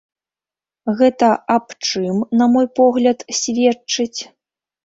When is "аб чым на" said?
1.55-2.49